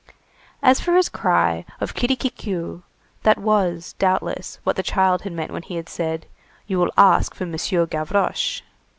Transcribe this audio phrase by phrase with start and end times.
[0.63, 5.79] As for his cry of Kirikikiou,—that was, doubtless, what the child had meant, when he
[5.85, 6.25] said:—
[6.65, 8.63] "You will ask for Monsieur Gavroche."